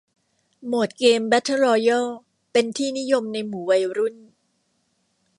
[0.67, 2.05] โหมดเกมแเบทเทิลรอยัล
[2.51, 4.15] เป็นที่นิยมในหมู่วัยรุ่น